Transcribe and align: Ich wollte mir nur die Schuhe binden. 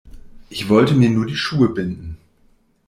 Ich 0.49 0.67
wollte 0.67 0.95
mir 0.95 1.11
nur 1.11 1.27
die 1.27 1.35
Schuhe 1.35 1.69
binden. 1.69 2.17